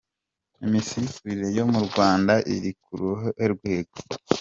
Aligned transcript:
Imisifurire 0.65 1.47
yo 1.57 1.65
mu 1.71 1.79
Rwanda 1.87 2.33
iri 2.55 2.71
ku 2.81 2.91
ruhe 2.99 3.45
rwego?. 3.53 3.97